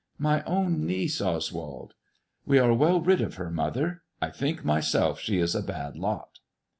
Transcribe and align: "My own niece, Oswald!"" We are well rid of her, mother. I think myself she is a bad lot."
"My 0.31 0.41
own 0.45 0.83
niece, 0.87 1.21
Oswald!"" 1.21 1.93
We 2.47 2.57
are 2.57 2.73
well 2.73 2.99
rid 3.01 3.21
of 3.21 3.35
her, 3.35 3.51
mother. 3.51 4.01
I 4.19 4.31
think 4.31 4.65
myself 4.65 5.19
she 5.19 5.37
is 5.37 5.53
a 5.53 5.61
bad 5.61 5.95
lot." 5.95 6.39